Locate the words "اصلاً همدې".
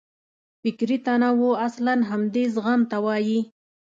1.67-2.43